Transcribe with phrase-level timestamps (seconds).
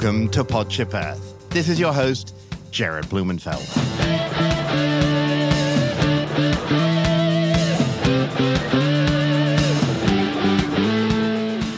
[0.00, 1.50] Welcome to Podship Earth.
[1.50, 2.32] This is your host,
[2.70, 3.64] Jared Blumenfeld.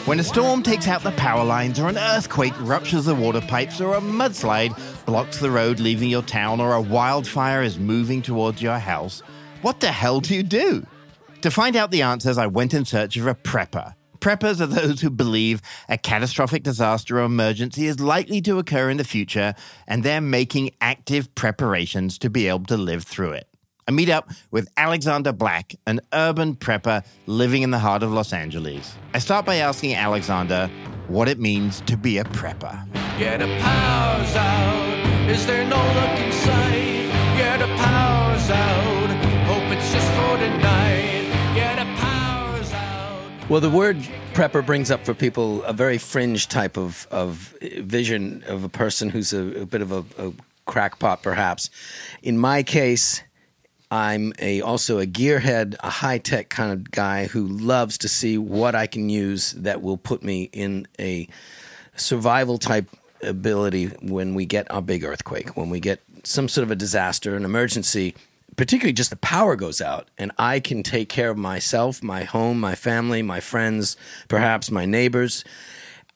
[0.07, 3.81] When a storm takes out the power lines, or an earthquake ruptures the water pipes,
[3.81, 8.61] or a mudslide blocks the road leaving your town, or a wildfire is moving towards
[8.61, 9.23] your house,
[9.63, 10.87] what the hell do you do?
[11.41, 13.95] To find out the answers, I went in search of a prepper.
[14.21, 18.99] Preppers are those who believe a catastrophic disaster or emergency is likely to occur in
[18.99, 19.55] the future,
[19.89, 23.49] and they're making active preparations to be able to live through it.
[23.89, 28.33] I meet up with Alexander Black, an urban prepper living in the heart of Los
[28.33, 28.95] Angeles.
[29.15, 30.71] I start by asking Alexander
[31.09, 32.87] what it means to be a prepper.
[33.63, 35.29] Out.
[35.29, 35.77] Is there no
[36.31, 37.00] sight?
[43.51, 43.97] Well, the word
[44.33, 49.09] prepper brings up for people a very fringe type of, of vision of a person
[49.09, 50.33] who's a, a bit of a, a
[50.67, 51.69] crackpot, perhaps.
[52.23, 53.25] In my case,
[53.91, 58.39] I'm a also a gearhead, a high tech kind of guy who loves to see
[58.39, 61.27] what I can use that will put me in a
[61.97, 62.89] survival type
[63.21, 67.35] ability when we get a big earthquake, when we get some sort of a disaster,
[67.35, 68.15] an emergency,
[68.61, 72.61] particularly just the power goes out and I can take care of myself, my home,
[72.61, 73.97] my family, my friends,
[74.29, 75.45] perhaps my neighbors.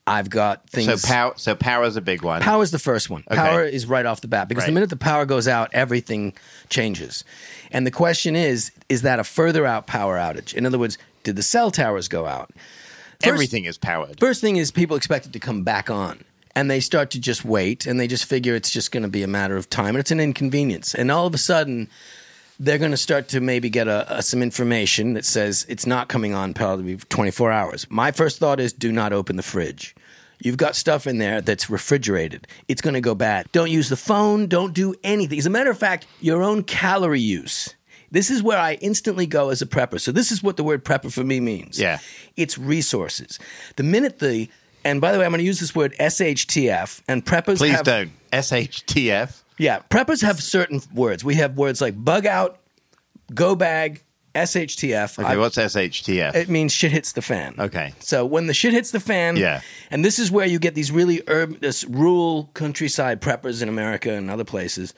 [0.06, 1.00] I've got things.
[1.00, 2.42] So power, so power is a big one.
[2.42, 3.25] Power is the first one.
[3.31, 3.41] Okay.
[3.41, 6.34] Power is right off the bat because the minute the power goes out, everything
[6.69, 7.25] changes.
[7.70, 10.53] And the question is, is that a further out power outage?
[10.53, 12.50] In other words, did the cell towers go out?
[13.20, 14.20] First- Everything is powered.
[14.20, 16.22] First thing is people expect it to come back on.
[16.55, 19.22] And they start to just wait and they just figure it's just going to be
[19.22, 19.95] a matter of time.
[19.95, 20.95] And it's an inconvenience.
[20.95, 21.89] And all of a sudden,
[22.60, 26.08] they're going to start to maybe get a, a, some information that says it's not
[26.08, 27.86] coming on probably 24 hours.
[27.91, 29.94] My first thought is do not open the fridge.
[30.41, 32.47] You've got stuff in there that's refrigerated.
[32.69, 33.50] It's going to go bad.
[33.53, 34.47] Don't use the phone.
[34.47, 35.38] Don't do anything.
[35.38, 37.75] As a matter of fact, your own calorie use.
[38.10, 40.00] This is where I instantly go as a prepper.
[40.00, 41.81] So this is what the word prepper for me means.
[41.81, 41.98] Yeah.
[42.37, 43.38] It's resources.
[43.76, 44.48] The minute the
[44.84, 47.87] and by the way, I'm going to use this word SHTF and preppers Please have
[47.87, 48.10] don't.
[48.32, 49.43] SHTF.
[49.59, 51.25] Yeah, preppers have certain words.
[51.25, 52.59] We have words like bug out,
[53.34, 54.03] go bag,
[54.34, 55.19] SHTF.
[55.19, 56.34] Okay, I- what's SHTF?
[56.34, 57.54] it means shit hits the fan.
[57.59, 57.93] Okay.
[58.00, 59.60] So when the shit hits the fan, Yeah.
[59.91, 64.12] and this is where you get these really urban, this rural countryside preppers in America
[64.12, 64.93] and other places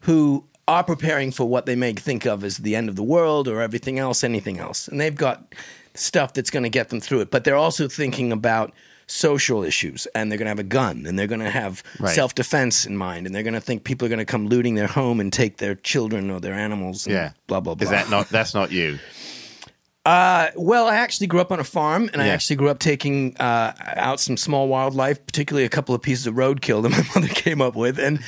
[0.00, 3.48] who are preparing for what they may think of as the end of the world
[3.48, 4.88] or everything else, anything else.
[4.88, 5.52] And they've got
[5.94, 7.30] stuff that's going to get them through it.
[7.30, 8.72] But they're also thinking about
[9.06, 12.14] social issues and they're going to have a gun and they're going to have Right.
[12.14, 14.88] self-defense in mind and they're going to think people are going to come looting their
[14.88, 17.32] home and take their children or their animals and yeah.
[17.46, 18.28] blah blah blah Is that not?
[18.30, 18.98] That's not you.
[20.04, 23.72] well, I actually grew up on a farm, and I actually grew up taking uh,
[23.96, 27.60] out some small wildlife, particularly a couple of pieces of roadkill that my mother came
[27.60, 28.20] up with, and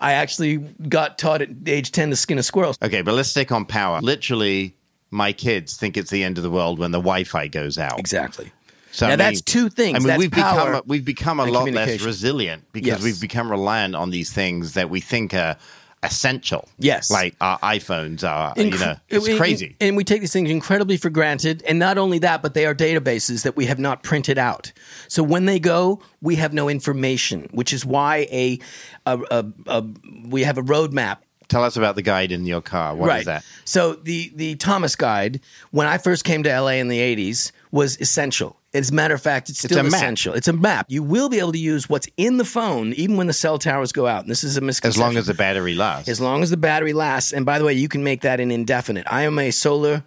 [0.00, 2.74] I actually got taught at age ten to skin a squirrel.
[2.82, 4.00] Okay, but let's stick on power.
[4.00, 4.74] Literally,
[5.10, 7.98] my kids think it's the end of the world when the Wi-Fi goes out.
[7.98, 8.52] Exactly.
[8.92, 9.96] So Now, I that's two things.
[9.96, 13.02] I mean, That's we've become we've become a lot less resilient because Yes.
[13.02, 15.56] we've become reliant on these things that we think are
[16.02, 16.68] essential.
[16.78, 17.10] Yes.
[17.10, 18.54] like our iPhones are.
[18.56, 19.76] You know, it's crazy.
[19.80, 21.62] And we take these things incredibly for granted.
[21.66, 24.72] And not only that, but they are databases that we have not printed out.
[25.08, 28.58] So when they go, we have no information, which is why a,
[29.06, 29.84] a, a, a
[30.28, 31.18] we have a roadmap
[31.48, 32.94] Tell us about the guide in your car.
[32.94, 33.24] What is right.
[33.24, 33.44] that?
[33.64, 38.00] So the the Thomas Guide, when I first came to LA in the '80s, was
[38.00, 38.56] essential.
[38.74, 39.92] As a matter of fact, it's still map.
[39.92, 40.34] essential.
[40.34, 40.86] It's a map.
[40.88, 43.92] You will be able to use what's in the phone even when the cell towers
[43.92, 44.22] go out.
[44.22, 45.02] And this is a misconception.
[45.02, 46.08] As long as the battery lasts.
[46.08, 47.32] as long as the battery lasts.
[47.32, 49.06] And by the way, you can make that an indefinite.
[49.10, 50.04] I am a solar.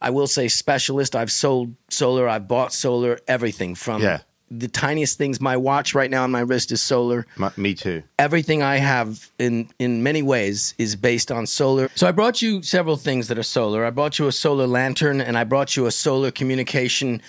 [0.00, 1.14] I will say specialist.
[1.14, 2.26] I've sold solar.
[2.26, 3.18] I've bought solar.
[3.28, 4.20] Everything from Yeah.
[4.50, 5.40] The tiniest things.
[5.40, 8.02] My watch right now on my wrist is solar M- me too.
[8.18, 11.88] everything I have in in many ways is based on solar.
[11.94, 13.84] So I brought you several things that are solar.
[13.84, 17.22] I brought you a solar lantern and I brought you a solar communication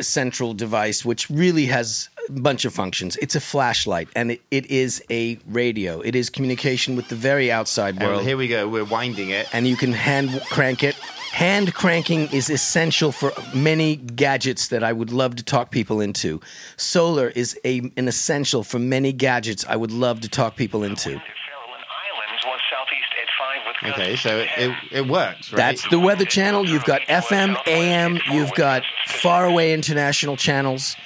[0.00, 3.16] central device which really has a bunch of functions.
[3.16, 6.00] It's a flashlight and it, it is a radio.
[6.00, 8.68] It is communication with the very outside And world here we go.
[8.68, 9.48] We're winding it.
[9.52, 10.94] and you can hand crank it.
[11.32, 16.40] Hand cranking is essential for many gadgets that I would love to talk people into.
[16.76, 21.10] Solar is a, an essential for many gadgets I would love to talk people into.
[21.10, 25.56] Farallon Islands was southeast at 5 with Okay, so it, it, it works, right?
[25.56, 26.66] That's the Weather Channel.
[26.66, 30.96] You've got FM, AM, you've got faraway international channels.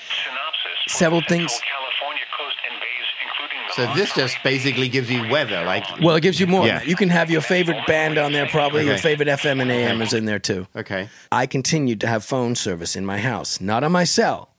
[0.89, 5.65] several things- California coast and bays, including the so this just basically gives you weather,
[5.65, 6.67] like Well, it gives you more.
[6.67, 6.83] Yeah.
[6.83, 8.85] You can have your favorite band on there, probably.
[8.87, 10.67] Your favorite FM and AM is in there too.
[10.75, 14.51] okay, I continued to have phone service in my house, not on my cell,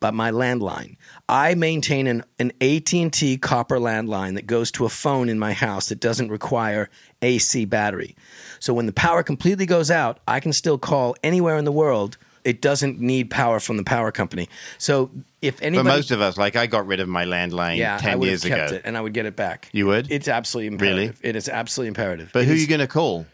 [0.00, 0.96] but my landline.
[1.28, 5.88] I maintain an, an AT&T copper landline that goes to a phone in my house
[5.88, 6.90] that doesn't require
[7.22, 8.14] AC battery.
[8.60, 12.18] So when the power completely goes out, I can still call anywhere in the world.
[12.44, 14.50] It doesn't need power from the power company.
[14.76, 15.10] So
[15.40, 18.16] if But anybody most of us, like I got rid of my landline yeah, I
[18.16, 18.76] would years have kept ago.
[18.76, 19.70] it and I would get it back.
[19.72, 20.10] You would?
[20.12, 21.04] It's absolutely Really?
[21.04, 21.20] imperative.
[21.24, 22.30] It is absolutely imperative.
[22.34, 23.24] But It who are you going to call?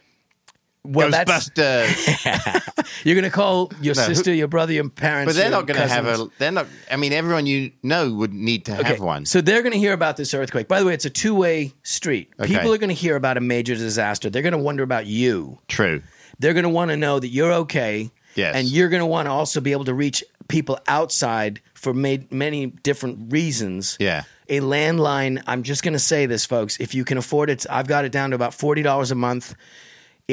[0.84, 2.26] Well, that's- Ghostbusters.
[2.26, 5.32] Uh, you're going to call your No, who- sister, your brother, your parents.
[5.32, 6.28] but they're not going to have a.
[6.38, 6.66] They're not.
[6.90, 9.26] I mean, everyone you know would need to have one.
[9.26, 10.68] So they're going to hear about this earthquake.
[10.68, 12.30] By the way, it's a two way street.
[12.40, 12.54] Okay.
[12.54, 14.30] People are going to hear about a major disaster.
[14.30, 15.58] They're going to wonder about you.
[15.68, 16.02] True.
[16.38, 18.10] They're going to want to know that you're okay.
[18.34, 18.54] Yes.
[18.56, 22.16] And you're going to want to also be able to reach people outside for ma-
[22.30, 23.96] many different reasons.
[24.00, 24.22] Yeah.
[24.48, 26.78] A landline, I'm just going to say this, folks.
[26.80, 29.54] If you can afford it, I've got it down to about $40 a month.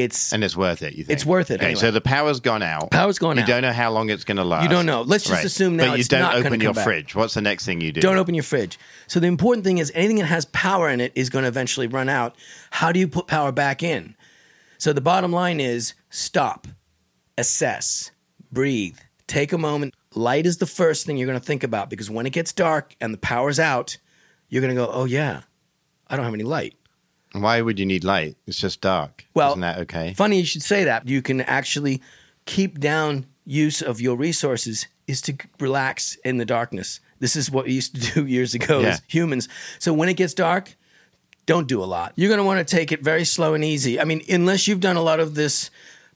[0.03, 0.93] It's And it's worth it.
[0.95, 1.79] You think It's worth it, Okay, anyway.
[1.79, 2.91] so the power's gone out.
[2.91, 3.47] Power's gone you out.
[3.47, 4.63] You don't know how long it's going to last.
[4.63, 5.01] You don't know.
[5.01, 6.83] Let's just assume now But you don't open your back.
[6.83, 7.15] fridge.
[7.15, 8.01] What's the next thing you do?
[8.01, 8.77] Don't open your fridge.
[9.07, 11.87] So the important thing is anything that has power in it is going to eventually
[11.87, 12.35] run out.
[12.71, 14.15] How do you put power back in?
[14.77, 16.67] So the bottom line is stop,
[17.37, 18.11] assess,
[18.51, 18.97] breathe,
[19.27, 19.93] take a moment.
[20.15, 22.95] Light is the first thing you're going to think about because when it gets dark
[23.01, 23.97] and the power's out,
[24.49, 25.41] you're going to go, "Oh yeah,
[26.07, 26.75] I don't have any light."
[27.33, 28.35] Why would you need light?
[28.47, 29.25] It's just dark.
[29.33, 30.13] Well, isn't that okay?
[30.13, 31.07] Funny you should say that.
[31.07, 32.01] You can actually
[32.45, 36.99] keep down use of your resources is to relax in the darkness.
[37.19, 38.87] This is what we used to do years ago Yeah.
[38.89, 39.47] as humans.
[39.79, 40.75] So when it gets dark,
[41.45, 42.13] don't do a lot.
[42.15, 43.99] You're going to want to take it very slow and easy.
[43.99, 45.69] I mean, unless you've done a lot of this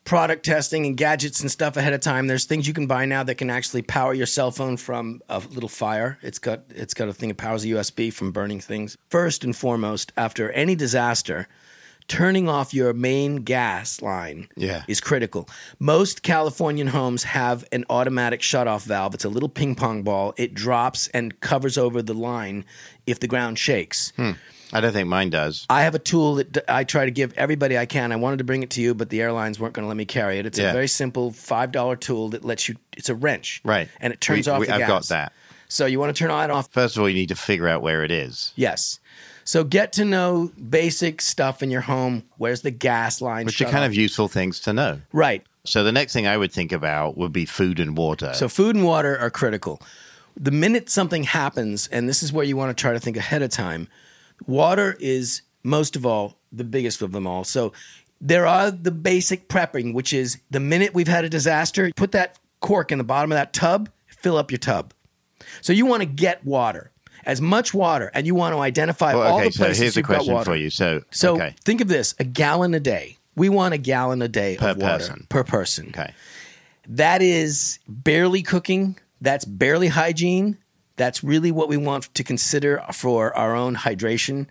[0.03, 3.23] product testing and gadgets and stuff ahead of time, there's things you can buy now
[3.23, 6.17] that can actually power your cell phone from a little fire.
[6.21, 8.97] It's got it's got a thing that powers a USB from burning things.
[9.09, 11.47] First and foremost, after any disaster,
[12.07, 14.83] turning off your main gas line Yeah.
[14.87, 15.47] is critical.
[15.79, 19.13] Most Californian homes have an automatic shutoff valve.
[19.13, 20.33] It's a little ping pong ball.
[20.35, 22.65] It drops and covers over the line
[23.05, 24.11] if the ground shakes.
[24.17, 24.31] Hmm.
[24.73, 25.65] I don't think mine does.
[25.69, 28.11] I have a tool that d- I try to give everybody I can.
[28.11, 30.05] I wanted to bring it to you, but the airlines weren't going to let me
[30.05, 30.45] carry it.
[30.45, 30.69] It's Yeah.
[30.69, 32.75] a very simple five dollar tool that lets you.
[32.95, 33.89] It's a wrench, Right.
[33.99, 34.87] And it turns We- off we- the I've gas.
[34.89, 35.33] got that.
[35.67, 36.69] So you want to turn it off.
[36.71, 38.99] First of all, you need to figure out where it is, Yes.
[39.43, 42.23] So get to know basic stuff in your home.
[42.37, 43.45] Where's the gas line?
[43.47, 43.89] which shut are kind off?
[43.89, 45.01] of useful things to know.
[45.11, 45.43] right.
[45.63, 48.33] So the next thing I would think about would be food and water.
[48.33, 49.79] So food and water are critical.
[50.35, 53.41] The minute something happens, and this is where you want to try to think ahead
[53.43, 53.87] of time,
[54.47, 57.43] water is most of all the biggest of them all.
[57.43, 57.73] So
[58.19, 62.37] there are the basic prepping, which is the minute we've had a disaster, put that
[62.59, 64.93] cork in the bottom of that tub, fill up your tub.
[65.61, 66.91] So you want to get water,
[67.25, 69.95] as much water, and you want to identify Well, all okay, the so places here's
[69.95, 70.45] you've got question water.
[70.51, 70.69] for you.
[70.69, 73.17] So, So okay, think of this: a gallon a day.
[73.35, 75.25] We want a gallon a day Per of water person.
[75.29, 75.87] per person.
[75.89, 76.13] okay,
[76.87, 78.97] That is barely cooking.
[79.21, 80.57] That's barely hygiene.
[81.01, 84.45] That's really what we want to consider for our own hydration.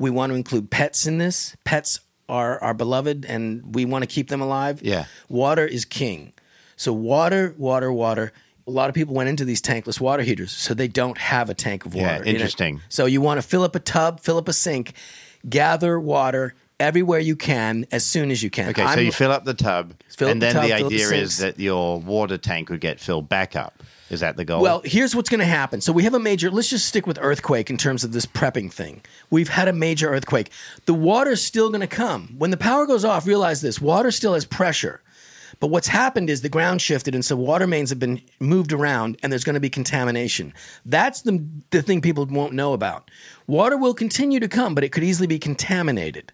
[0.00, 1.56] We want to include pets in this.
[1.62, 4.82] Pets are our beloved and we want to keep them alive.
[4.82, 5.04] Yeah.
[5.28, 6.32] Water is king.
[6.74, 8.32] So, water, water, water.
[8.66, 11.54] A lot of people went into these tankless water heaters, so they don't have a
[11.54, 12.06] tank of water.
[12.06, 12.34] Yeah, in it.
[12.34, 12.80] interesting.
[12.88, 14.92] So, you want to fill up a tub, fill up a sink,
[15.48, 18.70] gather water everywhere you can as soon as you can.
[18.70, 18.82] okay.
[18.82, 20.86] so I'm- you fill up the tub, Fill and the then tub, the up the
[20.86, 23.82] idea is that your water tank would get filled back up.
[24.08, 24.62] Is that the goal?
[24.62, 25.80] Well, here's what's going to happen.
[25.80, 26.48] So we have a major.
[26.48, 29.02] Let's just stick with earthquake in terms of this prepping thing.
[29.30, 30.50] We've had a major earthquake.
[30.84, 33.26] The water's still going to come when the power goes off.
[33.26, 35.00] Realize this: water still has pressure.
[35.58, 39.16] But what's happened is the ground shifted, and so water mains have been moved around,
[39.22, 40.52] and there's going to be contamination.
[40.84, 43.10] That's the the thing people won't know about.
[43.46, 46.32] Water will continue to come, but it could easily be contaminated.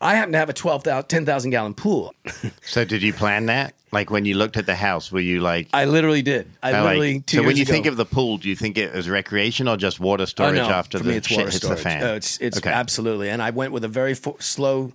[0.00, 2.14] I happen to have a 12,000, 10,000 gallon pool.
[2.62, 3.74] so did you plan that?
[3.90, 5.68] Like when you looked at the house, were you like?
[5.74, 6.48] I literally did.
[6.62, 7.20] I I like- literally.
[7.20, 9.68] two so when you ago- think of the pool, do you think it as recreation
[9.68, 10.68] or just water Oh, storage no.
[10.70, 12.02] after the me, it's shit water hits the fan?
[12.02, 12.70] Oh, it's it's Okay.
[12.70, 13.28] absolutely.
[13.28, 14.92] And I went with a very fo- slow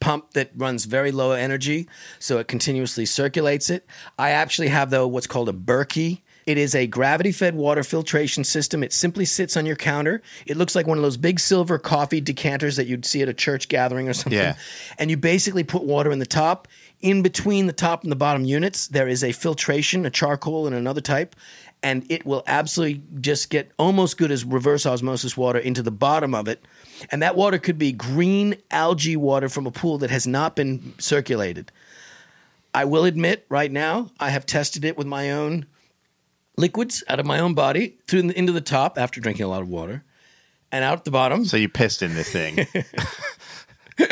[0.00, 1.88] pump that runs very low energy,
[2.18, 3.86] so it continuously circulates it.
[4.18, 6.22] I actually have though what's called a Berkey.
[6.46, 8.82] It is a gravity-fed water filtration system.
[8.82, 10.22] It simply sits on your counter.
[10.46, 13.34] It looks like one of those big silver coffee decanters that you'd see at a
[13.34, 14.38] church gathering or something.
[14.38, 14.56] Yeah.
[14.98, 16.66] And you basically put water in the top.
[17.02, 20.74] In between the top and the bottom units, there is a filtration, a charcoal and
[20.74, 21.36] another type,
[21.82, 26.34] and it will absolutely just get almost good as reverse osmosis water into the bottom
[26.34, 26.64] of it.
[27.10, 30.94] And that water could be green algae water from a pool that has not been
[30.98, 31.70] circulated.
[32.74, 35.66] I will admit right now, I have tested it with my own
[36.56, 39.62] liquids out of my own body through the, into the top after drinking a lot
[39.62, 40.04] of water
[40.70, 41.44] and out the bottom.
[41.44, 42.66] So you pissed in this thing.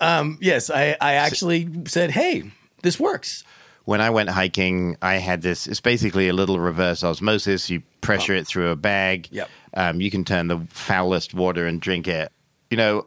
[0.00, 2.50] Um, yes, I, I actually said, hey,
[2.82, 3.44] this works.
[3.84, 5.66] when I went hiking, I had this.
[5.66, 7.70] It's basically a little reverse osmosis.
[7.70, 8.38] You pressure oh.
[8.38, 9.28] it through a bag.
[9.30, 9.48] Yep.
[9.74, 12.30] Um, you can turn the foulest water and drink it.
[12.70, 13.06] You know,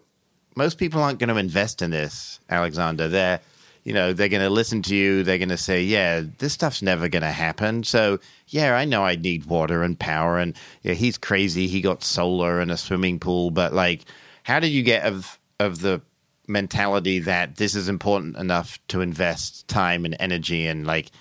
[0.56, 3.08] most people aren't going to invest in this, Alexander.
[3.08, 3.39] They're,
[3.84, 5.24] you know, they're going to listen to you.
[5.24, 9.03] They're going to say, "Yeah, this stuff's never going to happen." So, yeah, I know
[9.03, 11.68] I need water and power, and yeah, he's crazy.
[11.68, 14.01] He got solar and a swimming pool, but like,
[14.44, 16.01] how did you get of of the
[16.48, 21.12] mentality that this is important enough to invest time and energy and like?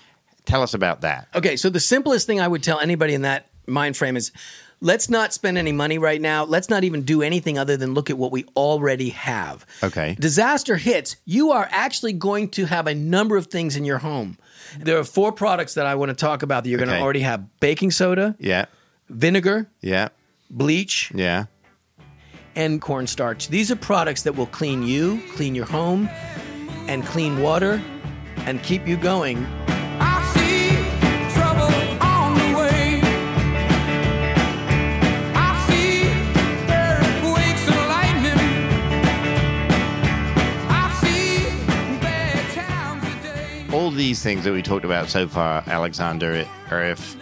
[0.43, 1.27] Tell us about that.
[1.35, 4.31] Okay, so the simplest thing I would tell anybody in that mind frame is
[4.81, 6.43] let's not spend any money right now.
[6.43, 9.65] Let's not even do anything other than look at what we already have.
[9.83, 10.15] Okay.
[10.19, 14.37] Disaster hits, you are actually going to have a number of things in your home.
[14.79, 16.97] There are four products that I want to talk about that you're going Okay.
[16.99, 18.65] to already have baking soda, Yeah,
[19.09, 20.09] vinegar, yeah,
[20.49, 21.45] bleach, yeah.
[22.55, 23.49] and cornstarch.
[23.49, 26.09] These are products that will clean you, clean your home,
[26.87, 27.81] and clean water
[28.37, 29.45] and keep you going.
[43.81, 47.17] All these things that we talked about so far, Alexander, are if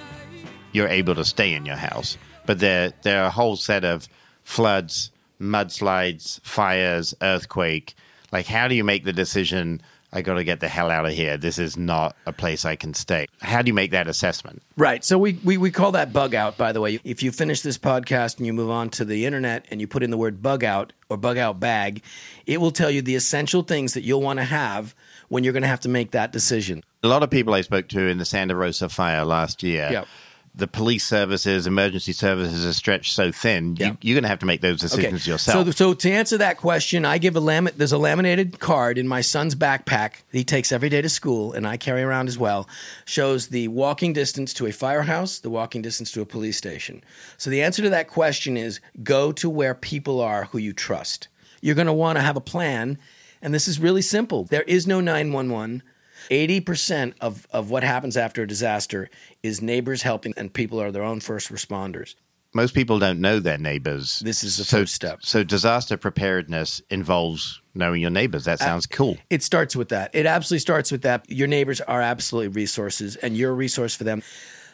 [0.73, 2.17] you're able to stay in your house.
[2.45, 4.09] But there, there are a whole set of
[4.43, 7.95] floods, mudslides, fires, earthquake.
[8.33, 9.81] Like, how do you make the decision?
[10.11, 11.37] I got to get the hell out of here.
[11.37, 13.27] This is not a place I can stay.
[13.41, 14.63] How do you make that assessment?
[14.75, 15.03] Right.
[15.03, 16.99] So we, we, we call that bug out, by the way.
[17.03, 20.01] If you finish this podcast and you move on to the internet and you put
[20.01, 22.01] in the word bug out or bug out bag,
[22.47, 24.95] it will tell you the essential things that you'll want to have
[25.27, 26.83] when you're going to have to make that decision.
[27.03, 29.89] A lot of people I spoke to in the Santa Rosa fire last year.
[29.91, 30.07] Yep.
[30.55, 33.75] The police services, emergency services are stretched so thin.
[33.77, 33.87] Yep.
[33.87, 35.65] You, you're going to have to make those decisions yourself.
[35.65, 39.07] So, so to answer that question, I give a lam- there's a laminated card in
[39.07, 42.37] my son's backpack that he takes every day to school, and I carry around as
[42.37, 42.67] well.
[43.05, 47.03] Shows the walking distance to a firehouse, the walking distance to a police station.
[47.37, 51.27] So the answer to that question is go to where people are who you trust.
[51.61, 52.97] You're going to want to have a plan,
[53.41, 54.45] and this is really simple.
[54.45, 55.83] There is no 911.
[56.29, 59.09] 80% of, of what happens after a disaster
[59.43, 62.15] is neighbors helping, and people are their own first responders.
[62.53, 64.19] most people don't know their neighbors.
[64.19, 65.19] This is the so, first step.
[65.21, 68.45] So disaster preparedness involves knowing your neighbors.
[68.45, 69.17] That sounds cool.
[69.29, 70.11] It starts with that.
[70.13, 71.29] It absolutely starts with that.
[71.29, 74.23] Your neighbors are absolutely resources, and you're a resource for them.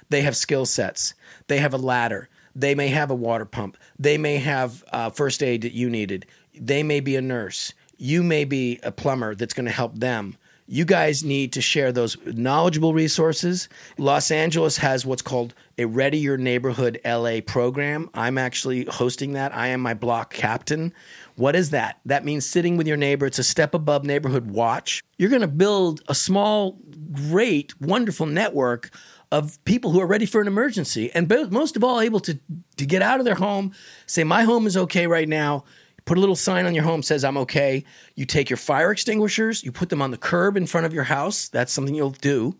[0.10, 1.14] They have skill sets.
[1.48, 2.30] They have a ladder.
[2.56, 3.78] They may have a water pump.
[4.00, 6.26] They may have uh, first aid that you needed.
[6.58, 7.74] They may be a nurse.
[7.98, 10.38] You may be a plumber that's going to help them.
[10.68, 13.70] You guys need to share those knowledgeable resources.
[14.00, 18.10] Los Angeles has what's called a Ready Your Neighborhood LA program.
[18.16, 19.56] I'm actually hosting that.
[19.56, 20.92] I am my block captain.
[21.36, 22.00] What is that?
[22.06, 23.28] That means sitting with your neighbor.
[23.28, 25.04] It's a step above neighborhood watch.
[25.20, 26.80] You're going to build a small,
[27.12, 28.90] great, wonderful network
[29.32, 32.40] of people who are ready for an emergency and most of all able to,
[32.78, 33.72] to get out of their home,
[34.08, 35.64] say, My home is okay right now.
[36.06, 37.84] Put a little sign on your home says I'm okay.
[38.16, 41.04] You take your fire extinguishers, you put them on the curb in front of your
[41.04, 41.50] house.
[41.50, 42.56] That's something you'll do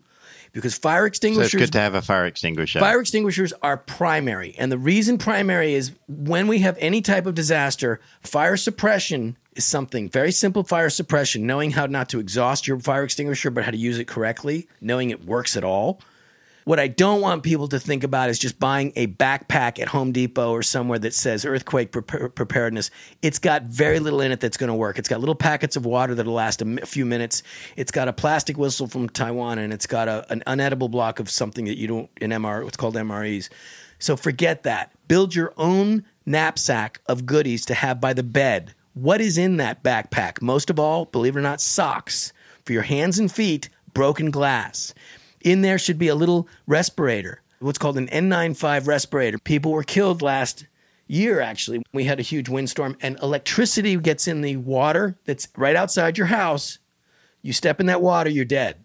[0.56, 2.80] because fire So extinguishers it's good to have a fire extinguisher.
[2.80, 4.54] Fire extinguishers are primary.
[4.58, 9.66] And the reason primary is when we have any type of disaster, fire suppression is
[9.66, 13.70] something very simple fire suppression, knowing how not to exhaust your fire extinguisher, but how
[13.70, 16.00] to use it correctly, knowing it works at all.
[16.66, 20.10] What I don't want people to think about is just buying a backpack at Home
[20.10, 22.90] Depot or somewhere that says earthquake prepar- preparedness.
[23.22, 24.98] It's got very little in it that's going to work.
[24.98, 27.44] It's got little packets of water that'll last a few minutes.
[27.76, 31.30] It's got a plastic whistle from Taiwan, and it's got a, an unedible block of
[31.30, 32.64] something that you don't in MR.
[32.64, 33.48] What's called MREs.
[34.00, 34.90] So forget that.
[35.06, 38.74] Build your own knapsack of goodies to have by the bed.
[38.94, 40.42] What is in that backpack?
[40.42, 42.32] Most of all, believe it or not, socks
[42.64, 43.68] for your hands and feet.
[43.94, 44.92] Broken glass.
[45.46, 49.38] In there should be a little respirator, what's called an N95 respirator.
[49.38, 50.66] People were killed last
[51.06, 51.82] year, actually.
[51.92, 56.26] We had a huge windstorm, and electricity gets in the water that's right outside your
[56.26, 56.78] house.
[57.42, 58.76] You step in that water, you're dead.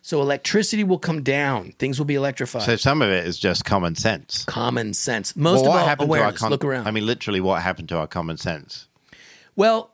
[0.00, 1.72] So electricity will come down.
[1.78, 2.62] Things will be electrified.
[2.62, 4.44] so some of it is just common sense.
[4.46, 5.36] Common sense.
[5.36, 6.40] Most Well, of all, to our awareness.
[6.40, 6.86] com- Look around.
[6.86, 8.86] I mean, literally, what happened to our common sense?
[9.54, 9.92] well,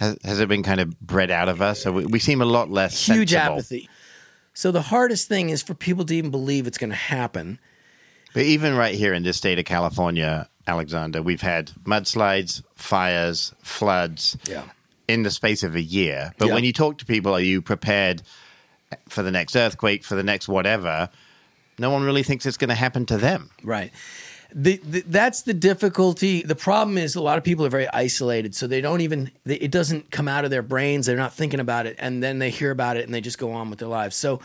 [0.00, 1.82] Has, has it been kind of bred out of us?
[1.82, 3.58] So we, we seem a lot less huge sensible.
[3.58, 3.88] apathy.
[4.54, 7.58] So the hardest thing is for people to even believe it's going to happen.
[8.32, 14.36] But even right here in this state of California, Alexander, we've had mudslides, fires, floods
[14.48, 14.62] Yeah.
[15.08, 16.32] in the space of a year.
[16.38, 16.54] But Yeah.
[16.54, 18.22] when you talk to people, are you prepared
[19.08, 21.10] for the next earthquake, for the next whatever?
[21.78, 23.50] No one really thinks it's going to happen to them.
[23.64, 23.92] Right.
[24.56, 26.42] The, the, that's the difficulty.
[26.42, 29.32] The problem is a lot of people are very isolated, so they don't even.
[29.44, 31.06] They, it doesn't come out of their brains.
[31.06, 33.50] They're not thinking about it, and then they hear about it and they just go
[33.52, 34.14] on with their lives.
[34.14, 34.40] So,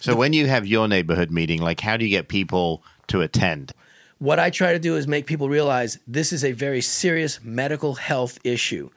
[0.00, 3.72] So when you have your neighborhood meeting, like how do you get people to attend?
[4.18, 7.94] What I try to do is make people realize this is a very serious medical
[7.94, 8.90] health issue.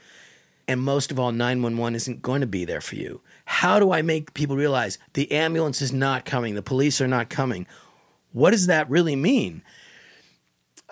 [0.67, 3.21] And most of all, 911 isn't going to be there for you.
[3.45, 7.29] How do I make people realize the ambulance is not coming, the police are not
[7.29, 7.67] coming?
[8.31, 9.61] What does that really mean?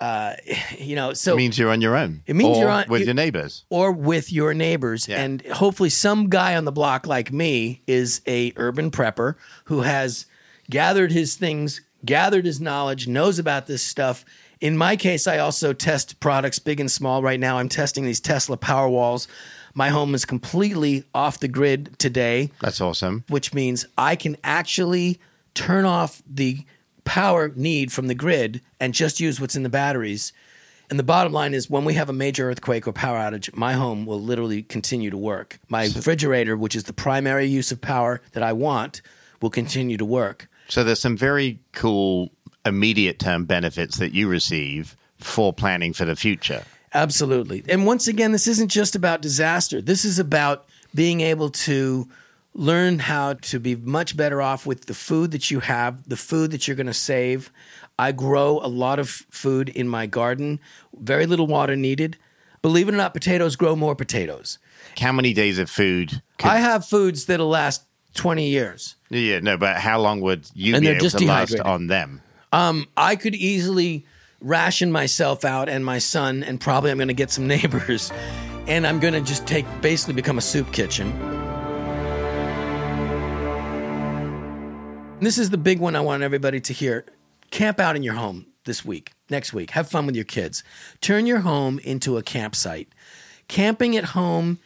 [0.00, 0.34] Uh,
[0.78, 2.22] you know, so It means you're on your own.
[2.26, 3.64] It means Or you're on- with you- your neighbors.
[3.70, 5.22] or with your neighbors Yeah.
[5.22, 10.26] and hopefully some guy on the block like me is a urban prepper who has
[10.70, 14.24] gathered his things gathered his knowledge knows about this stuff
[14.60, 18.20] in my case i also test products big and small right now i'm testing these
[18.20, 19.28] tesla power walls
[19.74, 23.24] my home is completely off the grid today That's awesome.
[23.28, 25.20] which means I can actually
[25.54, 26.64] turn off the
[27.10, 30.32] power need from the grid and just use what's in the batteries.
[30.90, 33.72] And the bottom line is when we have a major earthquake or power outage, my
[33.72, 35.58] home will literally continue to work.
[35.68, 39.02] My refrigerator, which is the primary use of power that I want,
[39.42, 40.48] will continue to work.
[40.68, 42.30] So there's some very cool
[42.64, 46.62] immediate term benefits that you receive for planning for the future.
[46.94, 47.64] Absolutely.
[47.68, 49.82] And once again, this isn't just about disaster.
[49.82, 52.08] This is about being able to
[52.54, 56.50] learn how to be much better off with the food that you have, the food
[56.50, 57.52] that you're going to save.
[57.98, 60.60] I grow a lot of food in my garden,
[60.98, 62.16] very little water needed.
[62.62, 64.58] Believe it or not, potatoes grow more potatoes.
[64.98, 66.22] How many days of food?
[66.38, 68.96] Could, I have foods that'll last 20 years.
[69.08, 72.20] yeah, no, but how long would you And be able just to last on them?
[72.52, 74.04] Um, I could easily
[74.40, 78.12] ration myself out and my son, and probably I'm going to get some neighbors,
[78.66, 81.39] and I'm going to just take basically become a soup kitchen.
[85.20, 87.04] This is the big one I want everybody to hear.
[87.50, 89.72] Camp out in your home this week, next week.
[89.72, 90.64] Have fun with your kids.
[91.02, 92.88] Turn your home into a campsite.
[93.46, 94.60] Camping at home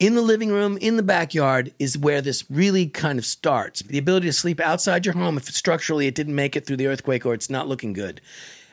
[0.00, 3.82] in the living room, in the backyard, is where this really kind of starts.
[3.82, 6.88] The ability to sleep outside your home if structurally it didn't make it through the
[6.88, 8.20] earthquake or it's not looking good.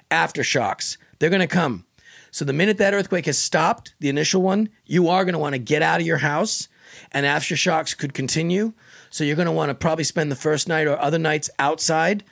[0.10, 1.86] Aftershocks, they're going to come.
[2.32, 5.54] So the minute that earthquake has stopped, the initial one, you are going to want
[5.54, 6.68] to get out of your house,
[7.12, 8.74] and aftershocks could continue.
[9.10, 12.24] So you're going to want to probably spend the first night or other nights outside.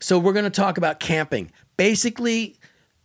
[0.00, 1.52] So we're going to talk about camping.
[1.76, 2.56] Basically,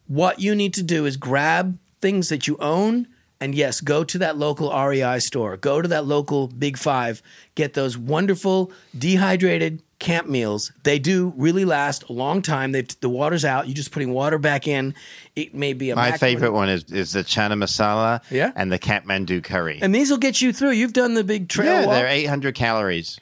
[0.08, 3.08] what you need to do is grab things that you own
[3.39, 5.58] and yes, go to that local REI store.
[5.58, 7.21] Go to that local Big 5,
[7.56, 10.71] get those wonderful dehydrated camp meals.
[10.84, 12.71] They do really last a long time.
[12.71, 13.67] They've, the water's out.
[13.67, 14.93] You're just putting water back in.
[15.36, 18.52] It may be a My favorite one is, is the chana masala Yeah?
[18.56, 19.80] and the Kathmandu curry.
[19.82, 20.71] And these will get you through.
[20.71, 21.95] You've done the big trail yeah, walk.
[21.95, 23.19] they're 800 calories.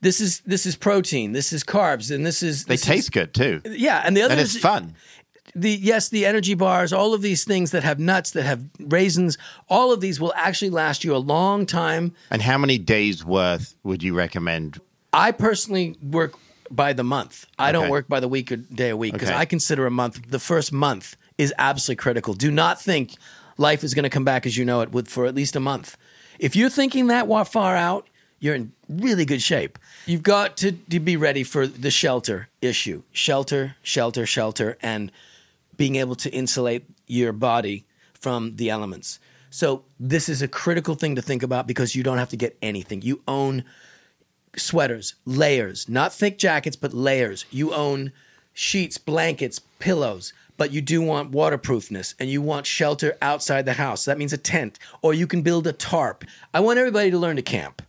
[0.00, 1.32] This is this is protein.
[1.32, 3.60] This is carbs, and this is They is- taste good too.
[3.64, 4.94] yeah, and the other And is it's fun.
[5.60, 9.38] The yes, the energy bars, all of these things that have nuts, that have raisins,
[9.68, 12.14] all of these will actually last you a long time.
[12.30, 14.80] And how many days worth would you recommend?
[15.12, 16.34] I personally work
[16.70, 17.46] by the month.
[17.58, 19.38] I don't work by the week or day a week because Okay.
[19.38, 20.30] I consider a month.
[20.30, 22.34] The first month is absolutely critical.
[22.34, 23.14] Do not think
[23.56, 25.60] life is going to come back as you know it with for at least a
[25.60, 25.96] month.
[26.38, 28.06] If you're thinking that far out,
[28.38, 29.78] you're in really good shape.
[30.06, 33.02] You've got to, to be ready for the shelter issue.
[33.12, 35.10] Shelter, shelter, shelter, and
[35.78, 39.18] being able to insulate your body from the elements.
[39.48, 42.58] So this is a critical thing to think about because you don't have to get
[42.60, 43.00] anything.
[43.00, 43.64] You own
[44.56, 47.46] sweaters, layers, not thick jackets, but layers.
[47.50, 48.12] You own
[48.52, 54.04] sheets, blankets, pillows, but you do want waterproofness and you want shelter outside the house.
[54.04, 56.24] That means a tent, or you can build a tarp.
[56.52, 57.80] I want everybody to learn to camp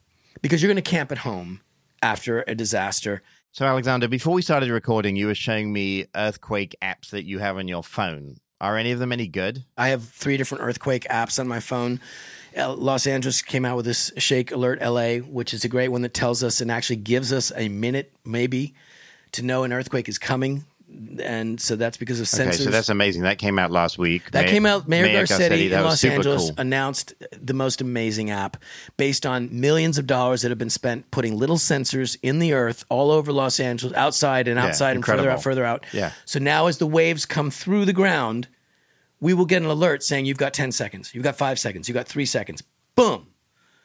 [0.41, 1.61] because you're going to camp at home
[2.01, 3.21] after a disaster.
[3.51, 7.57] So, Alexander, before we started recording, you were showing me earthquake apps that you have
[7.57, 8.37] on your phone.
[8.61, 9.63] Are any of them any good?
[9.75, 11.99] I have three different earthquake apps on my phone.
[12.55, 16.03] Uh, Los Angeles came out with this Shake Alert LA, which is a great one
[16.03, 18.75] that tells us and actually gives us a minute, maybe,
[19.31, 20.65] to know an earthquake is coming.
[21.21, 22.47] And so that's because of sensors.
[22.47, 23.23] Okay, so that's amazing.
[23.23, 24.31] That came out last week.
[24.31, 24.87] That came out.
[24.87, 26.55] Mayor, Garcetti that in Los Angeles cool.
[26.57, 28.57] announced the most amazing app
[28.97, 32.85] based on millions of dollars that have been spent putting little sensors in the earth
[32.89, 35.85] all over Los Angeles, outside and outside and further out, further out.
[35.93, 36.11] Yeah.
[36.25, 38.47] So now, as the waves come through the ground,
[39.19, 41.95] we will get an alert saying you've got 10 seconds, you've got five seconds, you've
[41.95, 42.63] got three seconds.
[42.95, 43.27] Boom.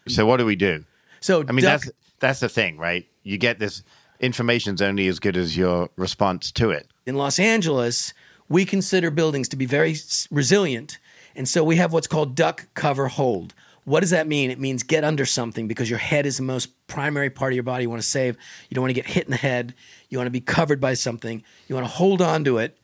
[0.08, 0.84] So, what do we do?
[1.20, 1.90] So I mean, duck- that's
[2.20, 3.06] that's the thing, right?
[3.22, 3.82] You get this
[4.24, 6.88] information's only as good as your response to it.
[7.06, 8.14] in Los Angeles,
[8.48, 9.96] we consider buildings to be very
[10.30, 10.98] resilient.
[11.36, 13.54] And so we have what's called duck cover hold.
[13.84, 14.50] What does that mean?
[14.50, 17.64] It means get under something because your head is the most primary part of your
[17.64, 18.36] body you want to save.
[18.68, 19.74] You don't want to get hit in the head.
[20.08, 21.42] You want to be covered by something.
[21.68, 22.78] You want to hold on to it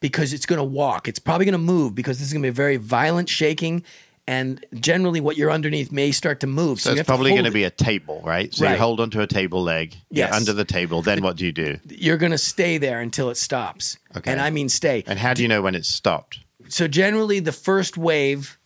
[0.00, 1.06] because it's going to walk.
[1.06, 3.84] It's probably going to move because this is going to be a very violent shaking
[4.28, 6.80] and generally what you're underneath may start to move.
[6.80, 8.52] So you it's probably going to be a table, right?
[8.52, 8.72] So Right.
[8.72, 10.34] you hold onto a table leg, you're Yes.
[10.34, 11.02] under the table.
[11.02, 11.78] Then what do you do?
[11.88, 13.98] You're going to stay there until it stops.
[14.16, 14.30] Okay.
[14.30, 15.04] And I mean stay.
[15.06, 16.40] And how do you know when it's stopped?
[16.68, 18.58] so generally the first wave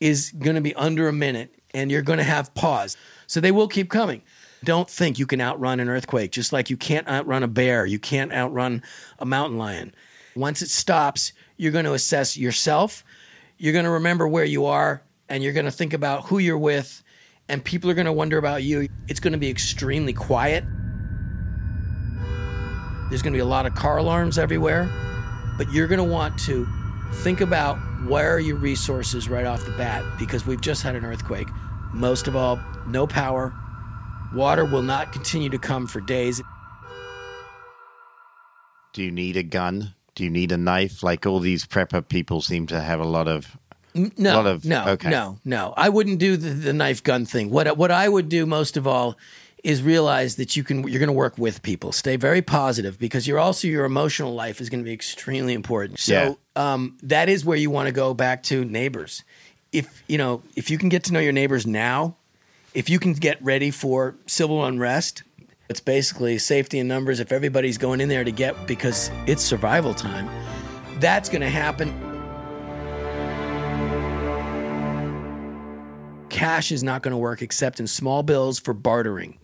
[0.00, 2.94] is going to be under a minute and you're going to have pause
[3.26, 4.20] so they will keep coming
[4.64, 7.98] don't think you can outrun an earthquake just like you can't outrun a bear you
[7.98, 8.82] can't outrun
[9.18, 9.94] a mountain lion
[10.36, 13.02] once it stops you're going to assess yourself
[13.58, 16.58] you're going to remember where you are and you're going to think about who you're
[16.58, 17.02] with
[17.48, 20.64] and people are going to wonder about you it's going to be extremely quiet
[23.10, 24.88] there's going to be a lot of car alarms everywhere
[25.58, 26.66] but you're going to want to
[27.12, 31.04] think about where are your resources right off the bat because we've just had an
[31.04, 31.48] earthquake.
[31.92, 33.52] Most of all, no power.
[34.34, 36.40] Water will not continue to come for days.
[38.92, 39.94] Do you need a gun?
[40.18, 41.02] Do you need a knife?
[41.04, 43.56] Like all these prepper people seem to have a lot of.
[43.94, 45.10] No, lot of- no, okay.
[45.10, 45.72] no, no.
[45.76, 47.50] I wouldn't do the, the knife gun thing.
[47.50, 49.16] What what I would do most of all
[49.62, 51.92] is realize that you can you're going to work with people.
[51.92, 55.98] Stay very positive because you're also your emotional life is going to be extremely important.
[56.00, 56.34] So Yeah.
[56.72, 59.22] um, that is where you want to go back to neighbors.
[59.72, 62.16] If you know if you can get to know your neighbors now,
[62.74, 65.22] if you can get ready for civil unrest,
[65.68, 67.20] it's basically safety in numbers.
[67.20, 70.28] If everybody's going in there to get because it's survival time,
[71.00, 72.08] that's going to happen.
[76.38, 79.38] cash is not going to work except in small bills for bartering.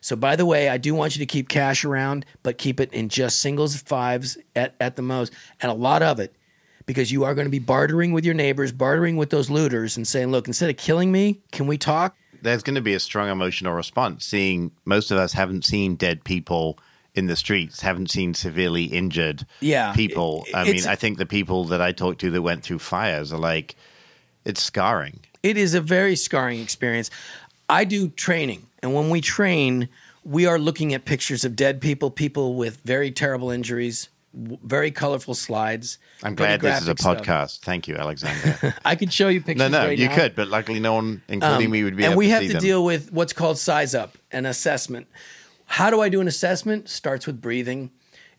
[0.00, 2.92] So, by the way, I do want you to keep cash around, but keep it
[2.92, 6.36] in just singles, fives at, at the most, and a lot of it,
[6.84, 10.06] because you are going to be bartering with your neighbors, bartering with those looters, and
[10.06, 12.16] saying, look, instead of killing me, can we talk?
[12.46, 14.24] There's going to be a strong emotional response.
[14.24, 16.78] Seeing most of us haven't seen dead people
[17.14, 19.92] in the streets, haven't seen severely injured Yeah.
[19.94, 20.44] people.
[20.48, 23.32] It- I mean, I think the people that I talked to that went through fires
[23.32, 23.74] are like,
[24.44, 25.20] it's scarring.
[25.42, 27.10] It is a very scarring experience.
[27.68, 29.88] I do training, and when we train,
[30.22, 35.34] we are looking at pictures of dead people, people with very terrible injuries, very colorful
[35.34, 35.98] slides.
[36.22, 37.26] I'm glad this is a graphic stuff.
[37.26, 37.58] podcast.
[37.60, 38.74] Thank you, Alexander.
[38.84, 39.70] I could show you pictures.
[39.70, 40.14] no, no, right you now.
[40.14, 42.48] could, but luckily no one, including Um, me, would be and we to have to
[42.52, 42.60] them.
[42.60, 45.06] deal with what's called size up and assessment.
[45.66, 46.88] How do I do an assessment?
[46.88, 47.90] Starts with breathing.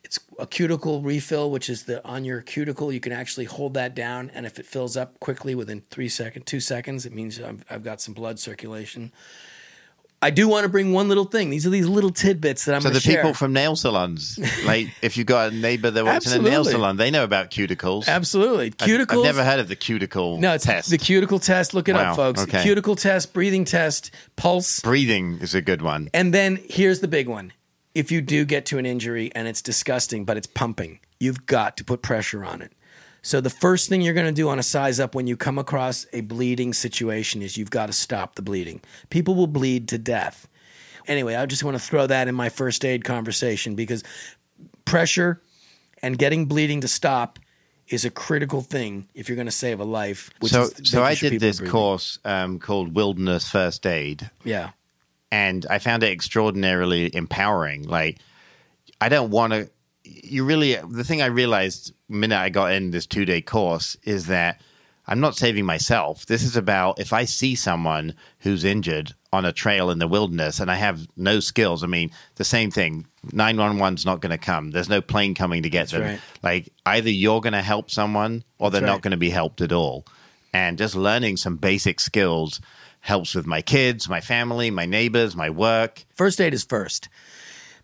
[0.04, 2.94] It's a cuticle refill, which is the on your cuticle.
[2.94, 6.46] You can actually hold that down, and if it fills up quickly within three seconds,
[6.46, 9.12] two seconds, it means I've, I've got some blood circulation.
[10.20, 11.52] I do want to bring one little thing.
[11.52, 13.18] These are these little tidbits that I'm So the share.
[13.18, 16.66] people from nail salons, like if you've got a neighbor that works in a nail
[16.66, 18.08] salon, they know about cuticles.
[18.08, 19.20] Absolutely, I've- cuticles.
[19.20, 20.90] I've, never heard of the cuticle no, it's test.
[20.90, 21.74] the cuticle test.
[21.76, 22.42] Look it Wow, up, folks.
[22.44, 22.64] okay.
[22.64, 24.80] Cuticle test, breathing test, pulse.
[24.80, 26.10] Breathing is a good one.
[26.16, 27.54] And then here's the big one.
[27.94, 31.78] If you do get to an injury and it's disgusting, but it's pumping, you've got
[31.78, 32.72] to put pressure on it.
[33.22, 35.58] So the first thing you're going to do on a size up when you come
[35.60, 38.82] across a bleeding situation is you've got to stop the bleeding.
[39.10, 40.48] People will bleed to death.
[41.08, 44.04] Anyway, I just want to throw that in my first aid conversation because
[44.86, 45.42] pressure
[46.02, 47.40] and getting bleeding to stop
[47.88, 50.30] is a critical thing if you're going to save a life.
[50.44, 54.72] So, so I did this course um, called Wilderness First Aid, Yeah.
[55.32, 57.84] and I found it extraordinarily empowering.
[57.84, 58.20] Like,
[59.00, 59.70] I don't want to.
[60.24, 63.98] You really, the thing I realized the minute I got in this two day course
[64.04, 64.62] is that
[65.08, 66.26] I'm not saving myself.
[66.26, 70.60] This is about if I see someone who's injured on a trail in the wilderness
[70.60, 71.84] and I have no skills.
[71.84, 73.08] I mean, the same thing.
[73.28, 74.72] 911's not going to come.
[74.72, 76.02] There's no plane coming to get them.
[76.02, 76.20] right.
[76.44, 79.02] Like, either you're going to help someone or they're That's not right.
[79.04, 80.06] going to be helped at all.
[80.54, 82.60] And just learning some basic skills
[83.02, 86.06] helps with my kids, my family, my neighbors, my work.
[86.16, 87.08] First aid is first.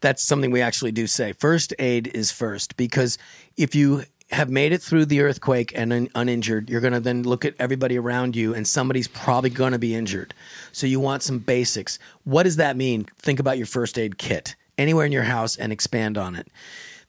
[0.04, 1.32] That's something we actually do say.
[1.32, 3.18] First aid is first because
[3.56, 7.24] if you have made it through the earthquake and un- uninjured, you're going to then
[7.24, 10.34] look at everybody around you and somebody's probably going to be injured.
[10.74, 12.00] So you want some basics.
[12.26, 13.08] What does that mean?
[13.20, 16.50] Think about your first aid kit anywhere in your house and expand on it.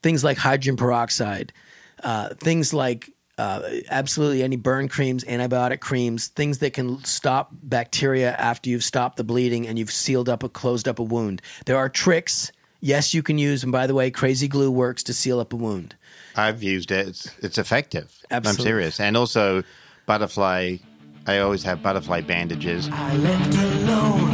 [0.01, 1.53] Things like hydrogen peroxide,
[2.05, 8.37] uh, things like uh, absolutely any burn creams, antibiotic creams, things that can stop bacteria
[8.37, 11.43] after you've stopped the bleeding and you've sealed up a closed up a wound.
[11.67, 12.53] There are tricks.
[12.85, 15.57] Yes, you can use, and by the way, crazy glue works to seal up a
[15.57, 15.97] wound.
[16.37, 17.09] I've used it.
[17.09, 18.15] It's, it's effective.
[18.31, 18.61] Absolutely.
[18.61, 19.01] I'm serious.
[19.01, 19.63] And also,
[20.05, 20.77] butterfly.
[21.27, 22.91] I always have butterfly bandages.
[22.93, 24.31] I left alone.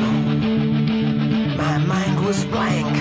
[1.56, 2.99] My mind was blank.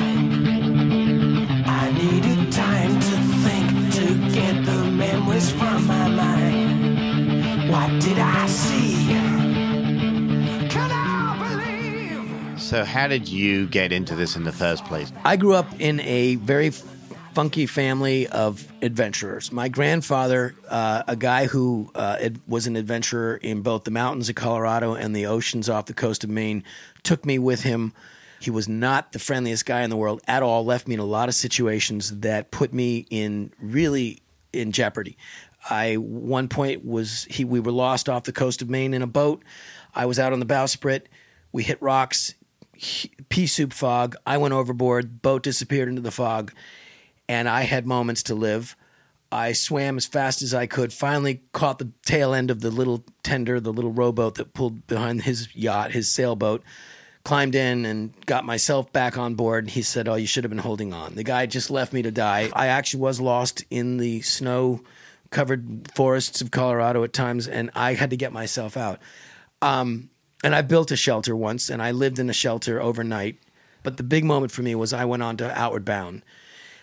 [12.69, 15.11] So, how did you get into this in the first place?
[15.25, 19.51] I grew up in a very funky family of adventurers.
[19.51, 24.35] My grandfather, uh, a guy who uh, was an adventurer in both the mountains of
[24.35, 26.63] Colorado and the oceans off the coast of Maine,
[27.01, 27.91] took me with him.
[28.39, 30.63] He was not the friendliest guy in the world at all.
[30.63, 34.21] Left me in a lot of situations that put me in really
[34.53, 35.17] in jeopardy.
[35.71, 39.07] I one point was he we were lost off the coast of Maine in a
[39.07, 39.43] boat.
[39.95, 41.05] I was out on the bowsprit.
[41.51, 42.35] We hit rocks,
[43.29, 44.15] pea soup fog.
[44.25, 45.21] I went overboard.
[45.21, 46.53] Boat disappeared into the fog,
[47.27, 48.75] and I had moments to live.
[49.31, 50.91] I swam as fast as I could.
[50.91, 55.21] Finally, caught the tail end of the little tender, the little rowboat that pulled behind
[55.21, 56.63] his yacht, his sailboat.
[57.23, 59.69] Climbed in and got myself back on board.
[59.69, 62.11] He said, "Oh, you should have been holding on." The guy just left me to
[62.11, 62.49] die.
[62.53, 64.81] I actually was lost in the snow
[65.29, 68.99] covered forests of Colorado at times, and I had to get myself out.
[69.61, 70.09] Um,
[70.43, 73.37] and I built a shelter once, and I lived in a shelter overnight.
[73.83, 76.23] But the big moment for me was I went on to Outward Bound.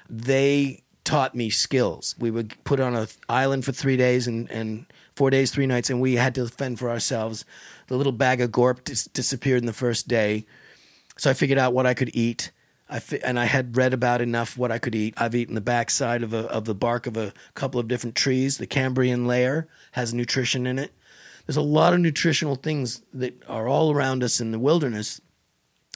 [0.08, 2.14] They taught me skills.
[2.18, 5.88] We would put on an island for three days and, and four days, three nights,
[5.88, 7.44] and we had to fend for ourselves.
[7.86, 10.46] The little bag of gorp dis- disappeared in the first day.
[11.16, 12.50] So I figured out what I could eat.
[12.88, 15.14] I fi- and I had read about enough what I could eat.
[15.16, 18.58] I've eaten the backside of a, of the bark of a couple of different trees.
[18.58, 20.92] The cambium layer has nutrition in it.
[21.46, 25.20] There's a lot of nutritional things that are all around us in the wilderness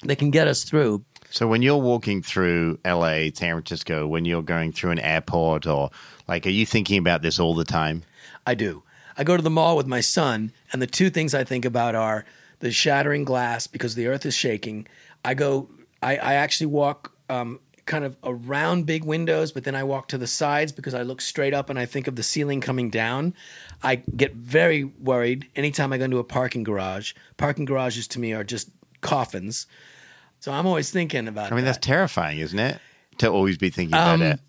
[0.03, 1.05] that can get us through.
[1.31, 5.91] So when you're walking through LA, San Francisco, when you're going through an airport or
[6.27, 8.03] like, are you thinking about this all the time?
[8.47, 8.83] I do.
[9.17, 11.95] I go to the mall with my son, and the two things I think about
[11.95, 12.25] are
[12.61, 14.87] the shattering glass because the earth is shaking.
[15.25, 15.69] I go,
[16.03, 20.19] I, I actually walk um, kind of around big windows, but then I walk to
[20.19, 23.35] the sides because I look straight up and I think of the ceiling coming down.
[23.83, 27.15] I get very worried anytime I go into a parking garage.
[27.37, 29.67] Parking garages to me are just coffins.
[30.39, 31.53] So I'm always thinking about it.
[31.53, 31.73] I mean, that.
[31.75, 32.79] that's terrifying, isn't it?
[33.19, 34.41] To always be thinking about Um, it.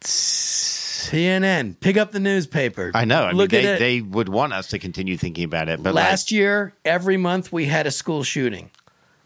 [0.00, 2.90] CNN, pick up the newspaper.
[2.94, 3.22] I know.
[3.22, 3.78] I Look mean, at they, it.
[3.78, 5.82] they would want us to continue thinking about it.
[5.82, 8.70] But Last year, every month we had a school shooting.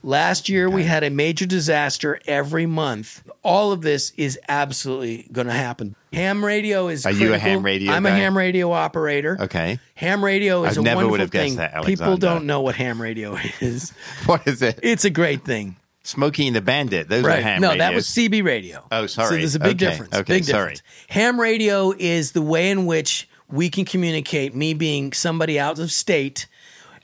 [0.04, 3.22] Last year we had a major disaster every month.
[3.44, 5.94] All of this is absolutely going to happen.
[6.12, 7.06] Ham radio is.
[7.06, 7.50] Are you a critical.
[7.50, 8.16] ham radio I'm a guy?
[8.16, 9.36] ham radio operator.
[9.40, 11.56] okay, Ham radio is I a never would wonderful have guessed thing.
[11.58, 12.26] that, People Alexander.
[12.26, 13.90] don't know what ham radio is.
[14.26, 14.80] what is it?
[14.82, 15.76] it's a great thing.
[16.04, 17.08] Smokey and the Bandit.
[17.08, 18.84] Those are ham no, that was CB radio.
[18.90, 19.28] Oh, sorry.
[19.28, 20.14] So there's a big Okay, difference.
[20.14, 20.62] okay, big sorry.
[20.74, 20.82] difference.
[21.10, 25.92] Ham radio is the way in which we can communicate, me being somebody out of
[25.92, 26.48] state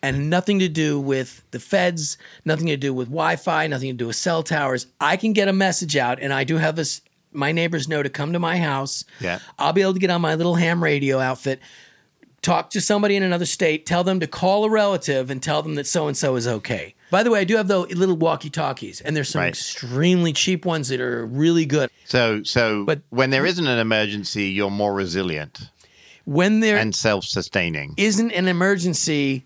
[0.03, 3.97] and nothing to do with the feds, nothing to do with Wi Fi, nothing to
[3.97, 4.87] do with cell towers.
[5.01, 7.01] I can get a message out, and I do have this.
[7.33, 9.05] My neighbors know to come to my house.
[9.21, 9.39] Yeah.
[9.59, 11.61] I'll be able to get on my little ham radio outfit,
[12.41, 15.75] talk to somebody in another state, tell them to call a relative and tell them
[15.75, 16.95] that so and so is okay.
[17.11, 19.49] By the way, I do have the little walkie talkies, and there's some Right.
[19.49, 21.91] extremely cheap ones that are really good.
[22.05, 25.59] So, so But- when there isn't an emergency, you're more resilient
[26.25, 27.95] When there and self-sustaining.
[27.97, 29.45] isn't an emergency,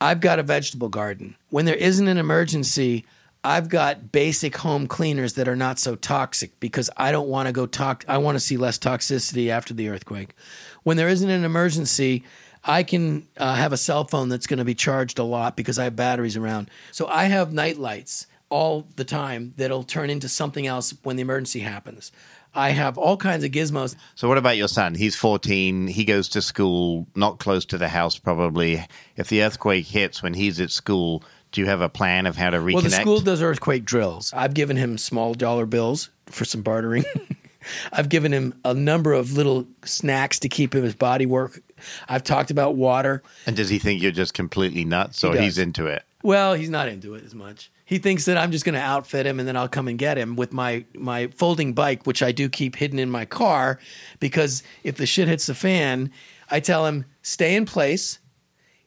[0.00, 1.36] I've got a vegetable garden.
[1.50, 3.04] When there isn't an emergency,
[3.42, 7.52] I've got basic home cleaners that are not so toxic because I don't want to
[7.52, 8.04] go talk.
[8.08, 10.34] I want to see less toxicity after the earthquake.
[10.82, 12.24] When there isn't an emergency,
[12.64, 15.78] I can uh, have a cell phone that's going to be charged a lot because
[15.78, 16.70] I have batteries around.
[16.92, 21.22] So I have night lights all the time that'll turn into something else when the
[21.22, 22.12] emergency happens.
[22.54, 23.94] I have all kinds of gizmos.
[24.14, 24.94] So, what about your son?
[24.94, 25.86] He's 14.
[25.86, 28.84] He goes to school, not close to the house, probably.
[29.16, 32.50] If the earthquake hits when he's at school, do you have a plan of how
[32.50, 32.72] to reconnect?
[32.74, 34.32] Well, the school does earthquake drills.
[34.34, 37.04] I've given him small dollar bills for some bartering.
[37.92, 41.60] I've given him a number of little snacks to keep him his body work.
[42.08, 43.22] I've talked about water.
[43.46, 45.42] and does he think you're just completely nuts, or does.
[45.42, 46.02] he's into it?
[46.22, 47.70] Well, he's not into it as much.
[47.88, 50.18] He thinks that I'm just going to outfit him and then I'll come and get
[50.18, 53.78] him with my my folding bike, which I do keep hidden in my car
[54.20, 56.10] because if the shit hits the fan,
[56.50, 58.18] I tell him stay in place.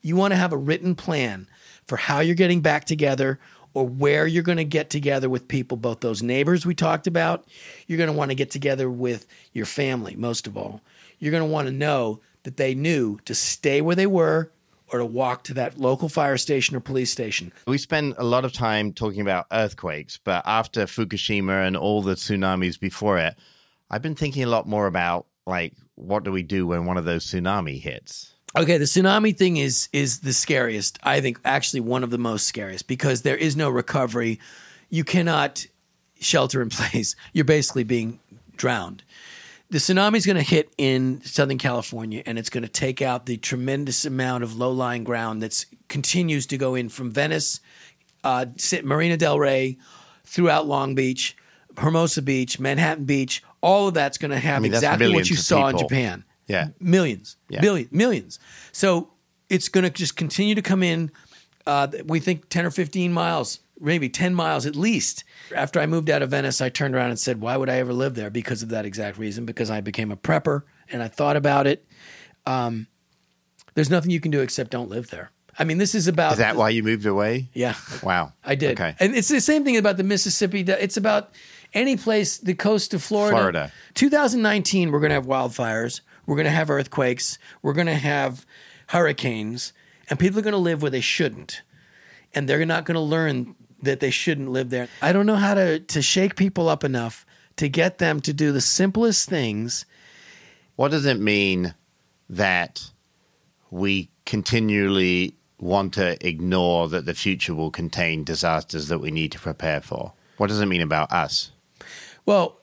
[0.04, 1.48] You want to have a written plan
[1.88, 3.40] for how you're getting back together
[3.74, 7.48] or where you're going to get together with people, both those neighbors we talked about.
[7.88, 10.80] You're going to want to get together with your family, most of all.
[11.18, 14.52] You're going to want to know that they knew to stay where they were
[14.91, 17.51] or to walk to that local fire station or police station.
[17.65, 22.15] We spend a lot of time talking about earthquakes, but after Fukushima and all the
[22.15, 23.36] tsunamis before it,
[23.89, 27.06] I've been thinking a lot more about like what do we do when one of
[27.06, 28.34] those tsunami hits?
[28.58, 30.99] Okay, the tsunami thing is is the scariest.
[31.04, 34.39] I think actually one of the most scariest because there is no recovery.
[34.89, 35.65] You cannot
[36.19, 37.15] shelter in place.
[37.34, 38.19] You're basically being
[38.58, 39.04] drowned.
[39.71, 43.25] The tsunami is going to hit in Southern California, and it's going to take out
[43.25, 47.62] the tremendous amount of low-lying ground that continues to go in from Venice,
[48.25, 48.47] uh,
[48.84, 49.77] Marina Del Rey,
[50.25, 51.38] throughout Long Beach,
[51.77, 55.69] Hermosa Beach, Manhattan Beach, all of that's going to have mean, exactly what you saw
[55.69, 55.77] in.
[55.77, 56.25] Japan.
[56.47, 56.67] Yeah.
[56.81, 57.62] Millions, Yeah.
[57.62, 58.39] billion, millions.
[58.73, 59.13] So
[59.49, 61.12] it's going to just continue to come in.
[61.65, 65.24] Uh, we think 10 or 15 miles, maybe 10 miles at least.
[65.56, 67.94] After I moved out of Venice, I turned around and said, Why would I ever
[67.94, 68.30] live there?
[68.30, 71.86] Because of that exact reason, because I became a prepper and I thought about it.
[72.46, 72.88] Um,
[73.74, 75.32] there's nothing you can do except don't live there.
[75.58, 76.34] I mean, this is about.
[76.34, 77.50] Is that why you moved away?
[77.54, 77.76] Yeah.
[78.04, 78.34] Wow.
[78.44, 78.80] I did.
[78.80, 78.96] Okay.
[79.00, 80.62] And it's the same thing about the Mississippi.
[80.62, 81.32] It's about
[81.74, 83.38] any place, the coast of Florida.
[83.38, 83.72] Florida.
[83.94, 86.02] 2019, we're going to have wildfires.
[86.26, 87.38] We're going to have earthquakes.
[87.62, 88.46] We're going to have
[88.88, 89.74] hurricanes.
[90.10, 91.62] And people are going to live where they shouldn't.
[92.34, 94.88] And they're not going to learn that they shouldn't live there.
[95.02, 97.26] I don't know how to, to shake people up enough
[97.58, 99.86] to get them to do the simplest things.
[100.76, 101.76] What does it mean
[102.30, 102.91] that
[103.70, 109.39] we continually want to ignore that the future will contain disasters that we need to
[109.39, 110.13] prepare for?
[110.38, 111.52] What does it mean about us?
[112.26, 112.58] Well,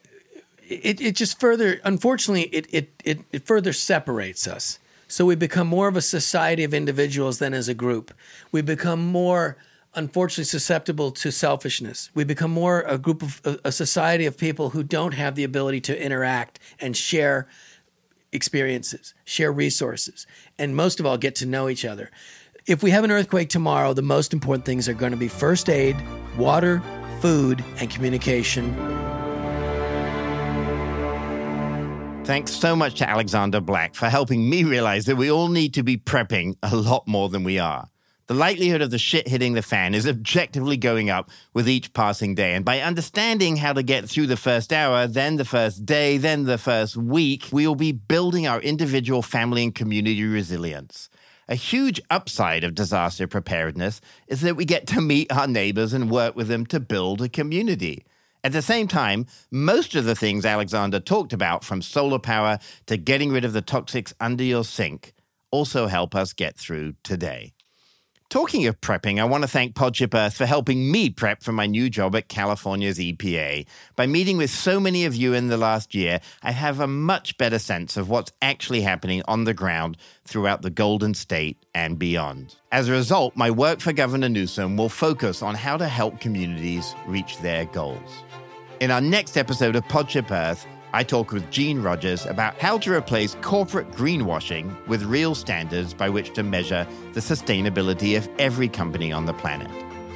[0.66, 4.78] it, it just further, unfortunately, it, it, it, it further separates us.
[5.06, 8.12] So we become more of a society of individuals than as a group.
[8.52, 9.56] We become more,
[9.98, 12.10] unfortunately, susceptible to selfishness.
[12.14, 15.44] We become more a group of a, a society of people who don't have the
[15.44, 17.48] ability to interact and share
[18.32, 20.26] experiences, share resources,
[20.58, 22.10] and most of all, get to know each other.
[22.66, 25.68] If we have an earthquake tomorrow, the most important things are going to be first
[25.68, 25.96] aid,
[26.36, 26.80] water,
[27.20, 28.74] food, and communication.
[32.24, 35.82] Thanks so much to Alexander Black for helping me realize that we all need to
[35.82, 37.88] be prepping a lot more than we are.
[38.28, 42.34] The likelihood of the shit hitting the fan is objectively going up with each passing
[42.34, 42.52] day.
[42.52, 46.44] And by understanding how to get through the first hour, then the first day, then
[46.44, 51.08] the first week, we will be building our individual family and community resilience.
[51.48, 56.10] A huge upside of disaster preparedness is that we get to meet our neighbors and
[56.10, 58.04] work with them to build a community.
[58.44, 62.98] At the same time, most of the things Alexander talked about, from solar power to
[62.98, 65.14] getting rid of the toxics under your sink,
[65.50, 67.54] also help us get through today.
[68.30, 71.64] Talking of prepping, I want to thank Podship Earth for helping me prep for my
[71.64, 73.64] new job at California's EPA.
[73.96, 77.38] By meeting with so many of you in the last year, I have a much
[77.38, 82.54] better sense of what's actually happening on the ground throughout the Golden State and beyond.
[82.70, 86.94] As a result, my work for Governor Newsom will focus on how to help communities
[87.06, 88.24] reach their goals.
[88.80, 90.66] In our next episode of Podship Earth,
[90.98, 96.08] I talk with Jean Rogers about how to replace corporate greenwashing with real standards by
[96.08, 99.70] which to measure the sustainability of every company on the planet.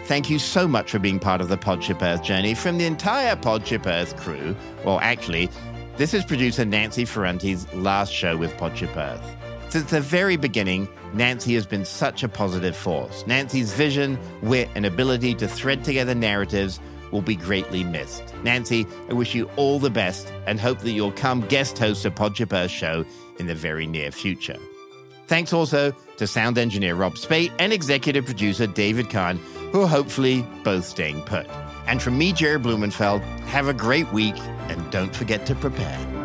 [0.06, 3.36] Thank you so much for being part of the Podship Earth journey from the entire
[3.36, 4.56] Podship Earth crew.
[4.84, 5.50] Well, actually,
[5.98, 9.36] this is producer Nancy Ferranti's last show with Podship Earth.
[9.68, 13.24] Since the very beginning, Nancy has been such a positive force.
[13.28, 16.80] Nancy's vision, wit, and ability to thread together narratives
[17.12, 18.34] will be greatly missed.
[18.42, 22.10] Nancy, I wish you all the best and hope that you'll come guest host a
[22.10, 23.04] Podship Earth show
[23.38, 24.56] in the very near future.
[25.26, 29.38] Thanks also to sound engineer Rob Spate and executive producer David Kahn,
[29.70, 31.46] who are hopefully both staying put.
[31.86, 34.36] And from me, Jared Blumenfeld, have a great week
[34.68, 36.21] and don't forget to prepare.